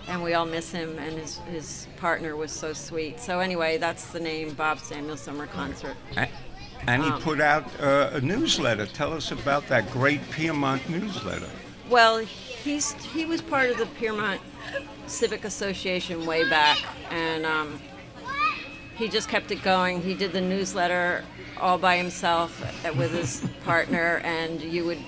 and 0.08 0.24
we 0.24 0.34
all 0.34 0.46
miss 0.46 0.72
him. 0.72 0.98
And 1.00 1.18
his 1.18 1.38
his 1.50 1.88
partner 1.98 2.36
was 2.36 2.51
so 2.51 2.74
sweet. 2.74 3.20
So 3.20 3.39
anyway, 3.39 3.77
that's 3.77 4.08
the 4.12 4.20
name 4.20 4.54
Bob 4.54 4.80
Samuel 4.80 5.18
Summer 5.18 5.48
Concert. 5.48 5.96
And 6.88 7.04
he 7.04 7.10
Um, 7.10 7.22
put 7.22 7.42
out 7.42 7.65
uh, 7.82 8.12
a 8.13 8.22
newsletter. 8.22 8.86
Tell 8.86 9.13
us 9.13 9.32
about 9.32 9.68
that 9.68 9.89
great 9.92 10.22
Piermont 10.32 10.88
newsletter. 10.89 11.50
Well, 11.89 12.18
he's 12.20 12.94
he 13.13 13.25
was 13.25 13.42
part 13.42 13.70
of 13.70 13.77
the 13.77 13.86
Piermont 13.98 14.42
Civic 15.08 15.46
Association 15.46 16.25
way 16.25 16.48
back, 16.50 16.77
and 17.12 17.46
um, 17.46 17.80
he 18.96 19.08
just 19.08 19.30
kept 19.30 19.51
it 19.51 19.62
going. 19.63 20.01
He 20.01 20.13
did 20.13 20.32
the 20.32 20.42
newsletter 20.42 21.24
all 21.60 21.77
by 21.77 21.98
himself 21.98 22.62
uh, 22.86 22.94
with 22.94 23.12
his 23.12 23.48
partner, 23.65 24.22
and 24.24 24.62
you 24.62 24.86
would 24.86 25.00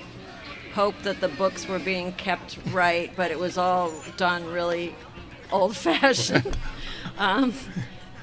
hope 0.74 0.94
that 1.02 1.20
the 1.20 1.28
books 1.28 1.66
were 1.68 1.78
being 1.78 2.12
kept 2.12 2.58
right, 2.70 3.10
but 3.16 3.30
it 3.30 3.38
was 3.38 3.58
all 3.58 3.92
done 4.16 4.44
really 4.46 4.94
old-fashioned. 5.50 6.56
um, 7.18 7.52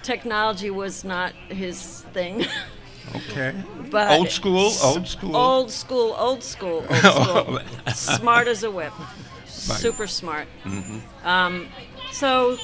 technology 0.03 0.69
was 0.69 1.03
not 1.03 1.33
his 1.49 2.01
thing. 2.13 2.45
Okay. 3.15 3.53
But 3.91 4.17
Old 4.17 4.29
school, 4.29 4.71
old 4.83 5.07
school. 5.07 5.35
Old 5.35 5.71
school, 5.71 6.15
old 6.17 6.43
school, 6.43 6.85
old 6.89 7.03
school. 7.03 7.59
smart 7.93 8.47
as 8.47 8.63
a 8.63 8.71
whip. 8.71 8.93
Super 9.45 10.07
smart. 10.07 10.47
Um, 11.23 11.67
so 12.11 12.57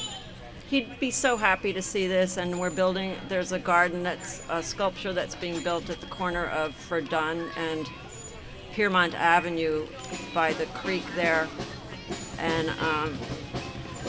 he'd 0.68 0.98
be 0.98 1.10
so 1.10 1.36
happy 1.36 1.72
to 1.72 1.82
see 1.82 2.06
this, 2.06 2.38
and 2.38 2.58
we're 2.58 2.70
building. 2.70 3.14
There's 3.28 3.52
a 3.52 3.58
garden 3.58 4.02
that's 4.02 4.44
a 4.48 4.62
sculpture 4.62 5.12
that's 5.12 5.34
being 5.34 5.62
built 5.62 5.90
at 5.90 6.00
the 6.00 6.06
corner 6.06 6.46
of 6.46 6.74
Ferdon 6.74 7.48
and 7.56 7.86
Piermont 8.72 9.14
Avenue 9.14 9.86
by 10.34 10.52
the 10.54 10.66
creek 10.66 11.04
there, 11.14 11.48
and 12.38 12.70
um, 12.80 13.18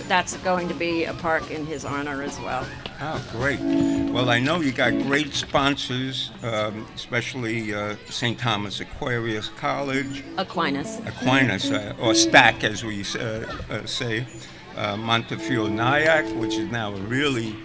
that's 0.07 0.37
going 0.37 0.67
to 0.67 0.73
be 0.73 1.05
a 1.05 1.13
park 1.13 1.51
in 1.51 1.65
his 1.65 1.85
honor 1.85 2.21
as 2.23 2.39
well. 2.39 2.65
Oh, 3.01 3.21
great. 3.31 3.59
Well, 3.59 4.29
I 4.29 4.39
know 4.39 4.61
you 4.61 4.71
got 4.71 4.91
great 5.03 5.33
sponsors, 5.33 6.31
um, 6.43 6.87
especially 6.95 7.73
uh, 7.73 7.95
St. 8.09 8.39
Thomas 8.39 8.79
Aquarius 8.79 9.49
College, 9.49 10.23
Aquinas. 10.37 10.99
Aquinas, 11.05 11.69
uh, 11.71 11.93
or 11.99 12.13
STAC 12.13 12.63
as 12.63 12.83
we 12.85 13.03
uh, 13.19 13.45
uh, 13.69 13.85
say, 13.85 14.25
uh, 14.77 14.95
Montefiore 14.95 15.69
Nyack, 15.69 16.25
which 16.39 16.55
is 16.55 16.71
now 16.71 16.93
really 16.93 17.55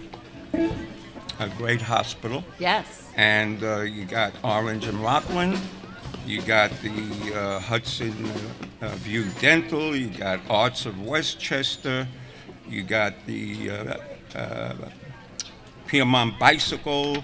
a 1.39 1.47
great 1.57 1.81
hospital. 1.81 2.43
Yes. 2.59 3.09
and 3.15 3.63
uh, 3.63 3.81
you 3.81 4.03
got 4.05 4.33
Orange 4.43 4.85
and 4.85 4.97
Rockland. 5.01 5.57
You 6.29 6.43
got 6.43 6.69
the 6.83 7.33
uh, 7.33 7.59
Hudson 7.59 8.13
uh, 8.83 8.89
View 8.97 9.25
Dental. 9.41 9.95
You 9.95 10.09
got 10.09 10.39
Arts 10.47 10.85
of 10.85 11.01
Westchester. 11.01 12.07
You 12.67 12.83
got 12.83 13.15
the 13.25 13.71
uh, 13.71 13.97
uh, 14.35 14.73
Piermont 15.87 16.37
Bicycle 16.37 17.23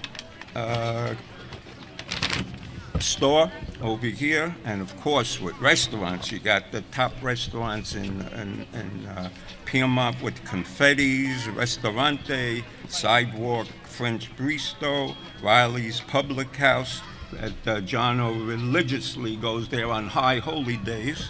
store 3.00 3.52
over 3.80 4.08
here, 4.08 4.56
and 4.66 4.82
of 4.82 5.00
course 5.02 5.40
with 5.40 5.56
restaurants, 5.60 6.32
you 6.32 6.40
got 6.40 6.72
the 6.72 6.82
top 6.92 7.14
restaurants 7.22 7.94
in 7.94 8.22
in, 8.32 8.66
in 8.74 9.06
uh, 9.06 9.30
Piermont 9.66 10.20
with 10.24 10.44
Confetti's, 10.46 11.48
Restaurante, 11.50 12.64
Sidewalk, 12.90 13.68
French 13.84 14.36
Bistro, 14.36 15.16
Riley's 15.44 16.02
Public 16.02 16.56
House, 16.56 17.02
that 17.32 17.68
uh, 17.68 18.34
religiously 18.34 19.36
goes 19.36 19.70
there 19.70 19.92
on 19.92 20.08
high 20.08 20.40
holy 20.40 20.78
days. 20.78 21.30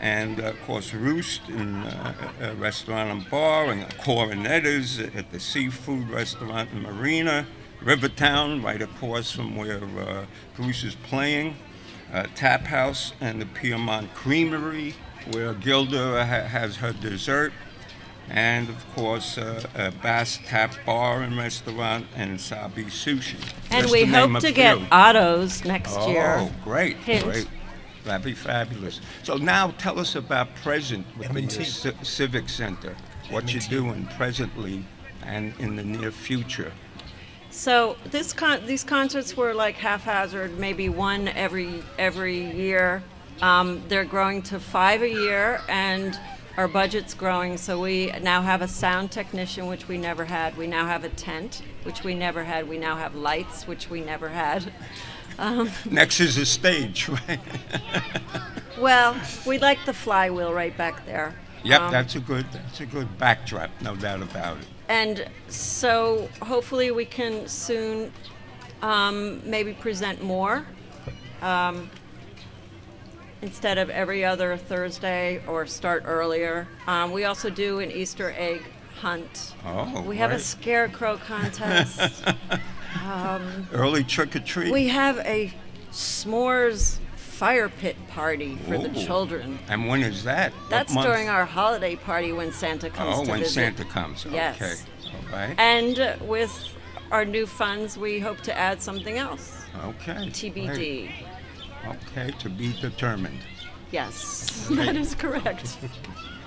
And 0.00 0.40
uh, 0.40 0.44
of 0.44 0.62
course, 0.62 0.94
Roost 0.94 1.48
in 1.48 1.82
uh, 1.82 2.14
a 2.40 2.54
restaurant 2.54 3.10
and 3.10 3.30
bar, 3.30 3.70
and 3.70 3.84
Coronetta's 3.98 4.98
at 4.98 5.30
the 5.30 5.38
seafood 5.38 6.08
restaurant 6.08 6.70
and 6.72 6.82
marina, 6.82 7.46
Rivertown, 7.82 8.62
right 8.62 8.80
across 8.80 9.30
from 9.30 9.56
where 9.56 9.84
uh, 9.84 10.24
Bruce 10.56 10.84
is 10.84 10.94
playing, 10.94 11.56
uh, 12.12 12.26
Tap 12.34 12.62
House, 12.62 13.12
and 13.20 13.40
the 13.40 13.46
Piermont 13.46 14.14
Creamery, 14.14 14.94
where 15.32 15.52
Gilda 15.52 16.24
ha- 16.24 16.48
has 16.48 16.76
her 16.76 16.92
dessert 16.92 17.52
and 18.30 18.68
of 18.68 18.94
course 18.94 19.36
uh, 19.38 19.62
a 19.74 19.90
Bass 20.02 20.38
Tap 20.46 20.74
Bar 20.86 21.22
and 21.22 21.36
Restaurant 21.36 22.06
and 22.16 22.40
Sabi 22.40 22.84
Sushi. 22.84 23.36
And 23.70 23.82
Just 23.82 23.92
we 23.92 24.00
to 24.00 24.06
hope 24.06 24.34
a 24.36 24.40
to 24.40 24.52
get 24.52 24.78
few. 24.78 24.86
Otto's 24.90 25.64
next 25.64 25.96
Oh, 25.98 26.08
year. 26.08 26.36
Oh, 26.38 26.50
great, 26.64 26.96
Hint. 26.98 27.24
great. 27.24 27.48
That'd 28.04 28.24
be 28.24 28.32
fabulous. 28.34 29.00
So 29.24 29.36
now 29.36 29.72
tell 29.78 29.98
us 29.98 30.14
about 30.14 30.54
present 30.56 31.06
with 31.18 31.28
the 31.32 31.40
M&T. 31.40 31.64
Ci- 31.64 31.92
Civic 32.02 32.48
Center. 32.48 32.96
What 33.30 33.52
you're 33.52 33.62
M&T. 33.62 33.68
doing 33.74 34.08
presently 34.16 34.84
and 35.24 35.52
in 35.58 35.76
the 35.76 35.84
near 35.84 36.10
future. 36.10 36.72
So 37.50 37.96
this 38.06 38.32
con- 38.32 38.64
these 38.64 38.84
concerts 38.84 39.36
were 39.36 39.52
like 39.54 39.74
haphazard, 39.76 40.56
maybe 40.58 40.88
one 40.88 41.28
every 41.28 41.82
every 41.98 42.38
year. 42.56 43.02
Um, 43.42 43.82
they're 43.88 44.04
growing 44.04 44.42
to 44.42 44.60
five 44.60 45.02
a 45.02 45.08
year, 45.08 45.60
and 45.68 46.18
our 46.56 46.68
budget's 46.68 47.14
growing. 47.14 47.56
So 47.56 47.80
we 47.80 48.12
now 48.22 48.42
have 48.42 48.62
a 48.62 48.68
sound 48.68 49.10
technician, 49.10 49.66
which 49.66 49.88
we 49.88 49.98
never 49.98 50.24
had. 50.24 50.56
We 50.56 50.66
now 50.66 50.86
have 50.86 51.04
a 51.04 51.08
tent, 51.08 51.62
which 51.84 52.04
we 52.04 52.14
never 52.14 52.44
had. 52.44 52.68
We 52.68 52.78
now 52.78 52.96
have 52.96 53.14
lights, 53.14 53.66
which 53.66 53.90
we 53.90 54.00
never 54.00 54.28
had. 54.28 54.72
Next 55.88 56.20
is 56.20 56.36
a 56.36 56.44
stage, 56.44 57.08
right? 57.28 57.40
Well, 58.78 59.16
we 59.46 59.58
like 59.58 59.78
the 59.86 59.94
flywheel 59.94 60.52
right 60.52 60.76
back 60.76 61.06
there. 61.06 61.34
yep, 61.62 61.80
Um, 61.80 61.92
that's 61.92 62.14
a 62.14 62.20
good 62.20 62.46
that's 62.52 62.80
a 62.80 62.86
good 62.86 63.18
backdrop, 63.18 63.70
no 63.80 63.96
doubt 63.96 64.22
about 64.22 64.58
it. 64.58 64.66
And 64.88 65.26
so 65.48 66.28
hopefully 66.42 66.90
we 66.90 67.04
can 67.04 67.46
soon 67.46 68.12
um, 68.82 69.40
maybe 69.48 69.72
present 69.72 70.22
more 70.22 70.66
um, 71.42 71.90
instead 73.42 73.78
of 73.78 73.90
every 73.90 74.24
other 74.24 74.56
Thursday 74.56 75.40
or 75.46 75.66
start 75.66 76.02
earlier. 76.06 76.68
Um, 76.86 77.12
we 77.12 77.24
also 77.24 77.50
do 77.50 77.80
an 77.80 77.90
Easter 77.90 78.34
egg 78.36 78.62
hunt. 79.00 79.54
Oh, 79.64 80.02
we 80.02 80.16
have 80.18 80.30
a 80.30 80.38
scarecrow 80.38 81.16
contest. 81.16 82.24
Early 83.72 84.04
trick 84.04 84.34
or 84.36 84.40
treat. 84.40 84.72
we 84.72 84.88
have 84.88 85.18
a 85.20 85.52
s'mores 85.90 86.98
fire 87.16 87.68
pit 87.68 87.96
party 88.08 88.56
for 88.66 88.76
the 88.78 88.90
children. 88.90 89.58
and 89.68 89.88
when 89.88 90.02
is 90.02 90.24
that? 90.24 90.52
That's 90.68 90.94
during 90.94 91.28
our 91.28 91.44
holiday 91.46 91.96
party 91.96 92.32
when 92.32 92.52
Santa 92.52 92.90
comes 92.90 93.16
Oh, 93.16 93.30
when 93.30 93.40
visit. 93.40 93.54
Santa 93.54 93.84
comes. 93.84 94.26
Yes. 94.30 94.56
Okay. 94.56 94.74
All 95.16 95.32
right. 95.38 95.54
And 95.58 96.20
with 96.28 96.52
our 97.10 97.24
new 97.24 97.46
funds, 97.46 97.96
we 97.96 98.18
hope 98.20 98.40
to 98.42 98.56
add 98.56 98.82
something 98.82 99.16
else. 99.16 99.64
Okay. 99.84 100.28
TBD. 100.28 101.10
Okay, 101.86 102.30
to 102.38 102.48
be 102.48 102.72
determined. 102.80 103.40
Yes, 103.90 104.66
that 104.70 104.96
is 104.96 105.14
correct. 105.14 105.78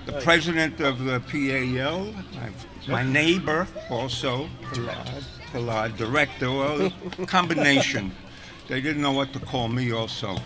The 0.06 0.20
president 0.20 0.82
of 0.82 1.00
the 1.06 1.22
PAL, 1.22 2.12
my- 2.36 2.50
my 2.90 3.04
neighbor 3.04 3.66
also, 3.90 4.50
Pilad, 4.74 5.24
Pilad, 5.54 5.96
director, 5.96 6.50
well, 6.52 6.92
combination. 7.26 8.12
They 8.68 8.82
didn't 8.82 9.02
know 9.02 9.14
what 9.14 9.32
to 9.32 9.40
call 9.40 9.70
me 9.70 9.94
also. 9.94 10.38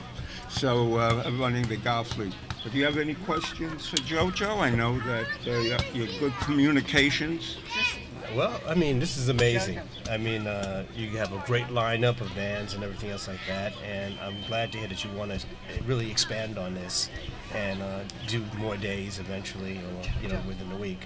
So 0.50 0.98
uh, 0.98 1.24
I'm 1.25 1.39
running 1.39 1.67
the 1.67 1.77
golf 1.77 2.15
league. 2.20 2.34
But 2.63 2.72
do 2.72 2.77
you 2.77 2.86
have 2.86 2.98
any 2.98 3.15
questions 3.15 3.88
for 3.88 3.98
JoJo? 3.98 4.59
I 4.59 4.70
know 4.70 5.00
that 5.00 5.27
uh, 5.48 5.81
you're 5.94 6.07
good 6.20 6.33
communications. 6.42 7.57
Well, 8.35 8.59
I 8.68 8.75
mean, 8.75 9.00
this 9.00 9.16
is 9.18 9.29
amazing. 9.29 9.79
I 10.09 10.18
mean, 10.18 10.48
uh, 10.48 10.85
you 10.96 11.09
have 11.18 11.31
a 11.31 11.42
great 11.48 11.68
lineup 11.68 12.20
of 12.22 12.33
bands 12.35 12.74
and 12.74 12.83
everything 12.83 13.09
else 13.09 13.27
like 13.27 13.40
that, 13.48 13.74
and 13.83 14.20
I'm 14.20 14.35
glad 14.48 14.72
to 14.74 14.77
hear 14.77 14.87
that 14.90 15.03
you 15.03 15.09
want 15.11 15.31
to 15.31 15.46
really 15.85 16.11
expand 16.11 16.57
on 16.57 16.74
this 16.75 17.09
and 17.55 17.81
uh, 17.81 18.00
do 18.27 18.44
more 18.57 18.75
days 18.75 19.20
eventually, 19.20 19.77
or 19.77 20.22
you 20.22 20.27
know, 20.27 20.40
within 20.48 20.70
the 20.70 20.75
week. 20.75 21.00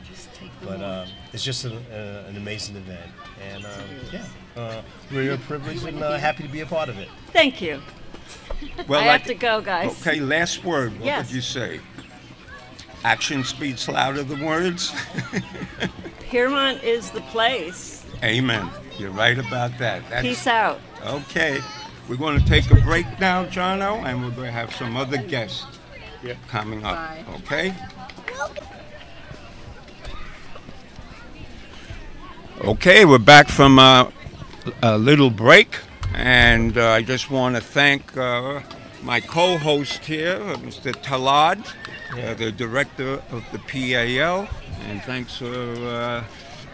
But 0.64 0.82
uh, 0.82 1.06
it's 1.32 1.44
just 1.44 1.64
an, 1.66 1.74
uh, 1.92 2.26
an 2.28 2.38
amazing 2.38 2.76
event, 2.76 3.12
and 3.54 3.66
um, 3.66 3.72
yeah, 4.12 4.26
uh, 4.58 4.82
we're 5.12 5.38
privileged 5.38 5.86
and 5.86 6.02
uh, 6.02 6.18
happy 6.18 6.44
to 6.44 6.50
be 6.50 6.62
a 6.62 6.66
part 6.66 6.90
of 6.90 6.98
it. 6.98 7.08
Thank 7.28 7.62
you. 7.62 7.82
Well, 8.88 9.00
I 9.02 9.06
like- 9.06 9.22
have 9.22 9.28
to 9.28 9.36
go, 9.36 9.62
guys. 9.62 10.06
Okay, 10.06 10.20
last 10.20 10.64
word. 10.66 10.94
What 10.98 11.06
Yes. 11.06 11.28
would 11.28 11.36
you 11.36 11.42
say? 11.42 11.82
Action 13.04 13.44
speaks 13.44 13.88
louder 13.88 14.24
than 14.24 14.44
words? 14.44 14.92
Piermont 16.32 16.82
is 16.82 17.12
the 17.12 17.20
place. 17.22 18.06
Amen. 18.24 18.70
You're 18.98 19.12
right 19.12 19.38
about 19.38 19.78
that. 19.80 20.02
That's, 20.10 20.22
Peace 20.22 20.48
out. 20.48 20.80
Okay. 21.06 21.60
We're 22.08 22.16
going 22.16 22.40
to 22.40 22.46
take 22.46 22.72
a 22.72 22.76
break 22.76 23.06
now, 23.20 23.44
Jono, 23.48 24.02
and 24.06 24.24
we're 24.24 24.32
going 24.32 24.48
to 24.48 24.52
have 24.52 24.74
some 24.74 24.96
other 24.96 25.18
guests 25.18 25.66
coming 26.48 26.86
up. 26.86 27.18
Okay? 27.42 27.76
Okay, 32.62 33.04
we're 33.04 33.18
back 33.18 33.50
from 33.50 33.78
uh, 33.78 34.10
a 34.82 34.98
little 34.98 35.32
break, 35.32 35.80
and 36.14 36.78
uh, 36.78 36.92
I 36.92 37.02
just 37.02 37.30
want 37.30 37.56
to 37.58 37.62
thank 37.62 38.16
uh, 38.16 38.62
my 39.04 39.20
co 39.20 39.58
host 39.58 40.06
here, 40.06 40.36
uh, 40.36 40.56
Mr. 40.58 40.94
Talad, 40.94 41.60
uh, 42.14 42.36
the 42.36 42.54
director 42.54 43.22
of 43.32 43.44
the 43.52 43.60
PAL, 43.60 44.48
and 44.88 45.02
thanks 45.04 45.38
for 45.38 45.46
uh, 45.50 46.24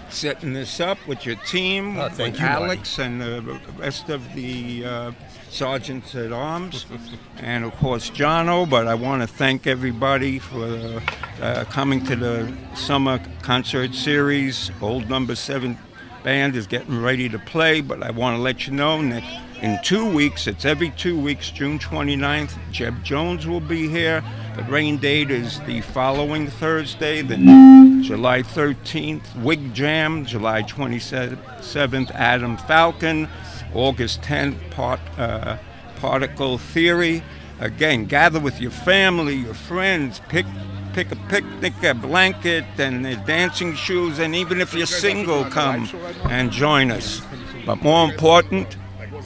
setting 0.10 0.54
this 0.54 0.80
up 0.80 0.98
with 1.08 1.26
your 1.26 1.36
team, 1.38 1.98
Oh, 2.00 2.10
thank 2.10 2.34
with 2.34 2.42
you. 2.42 2.48
Alex 2.48 3.00
and 3.00 3.22
the 3.22 3.60
rest 3.78 4.10
of 4.10 4.34
the 4.34 4.86
uh, 4.86 5.12
sergeants 5.50 6.16
at 6.16 6.32
arms, 6.32 6.86
and 7.40 7.64
of 7.66 7.74
course 7.78 8.10
Jono. 8.10 8.70
But 8.70 8.88
I 8.88 8.96
want 8.96 9.22
to 9.22 9.28
thank 9.28 9.68
everybody 9.68 10.40
for 10.40 11.02
uh, 11.42 11.66
coming 11.66 12.04
to 12.06 12.16
the 12.16 12.54
summer 12.76 13.20
concert 13.42 13.94
series. 13.94 14.72
Old 14.82 15.10
Number 15.10 15.36
Seven 15.36 15.78
band 16.24 16.56
is 16.56 16.68
getting 16.68 17.02
ready 17.02 17.30
to 17.30 17.40
play, 17.40 17.82
but 17.82 18.02
I 18.04 18.12
want 18.12 18.38
to 18.38 18.42
let 18.42 18.68
you 18.68 18.74
know 18.74 19.02
Nick. 19.02 19.24
In 19.62 19.80
two 19.82 20.08
weeks, 20.08 20.46
it's 20.46 20.66
every 20.66 20.92
two 20.92 21.20
weeks, 21.20 21.50
June 21.50 21.80
29th, 21.80 22.56
Jeb 22.72 23.04
Jones 23.04 23.48
will 23.48 23.60
be 23.60 23.90
here. 23.90 24.24
The 24.56 24.62
rain 24.64 24.98
date 24.98 25.32
is 25.32 25.60
the 25.62 25.82
following 25.82 26.48
Thursday, 26.48 27.24
then 27.24 28.04
July 28.04 28.44
13th, 28.44 29.36
Wig 29.42 29.74
Jam, 29.74 30.26
July 30.26 30.62
27th, 30.62 32.12
Adam 32.12 32.56
Falcon, 32.58 33.28
August 33.74 34.22
10th, 34.22 34.70
part, 34.70 35.00
uh, 35.18 35.58
Particle 35.96 36.60
Theory. 36.60 37.24
Again, 37.60 38.06
gather 38.06 38.40
with 38.40 38.62
your 38.62 38.70
family, 38.70 39.34
your 39.34 39.56
friends, 39.56 40.22
pick 40.30 40.46
pick 40.94 41.12
a 41.12 41.16
picnic, 41.30 41.74
a 41.84 41.96
blanket, 41.96 42.66
and 42.78 43.04
dancing 43.26 43.74
shoes, 43.74 44.20
and 44.20 44.36
even 44.36 44.62
if 44.62 44.76
you're 44.76 44.86
single, 44.86 45.46
come 45.46 45.90
and 46.26 46.52
join 46.52 46.92
us. 46.92 47.22
But 47.66 47.82
more 47.82 48.10
important, 48.10 48.78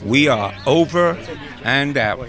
we 0.04 0.28
are 0.28 0.54
over 0.66 1.18
and 1.64 1.96
out. 1.96 2.28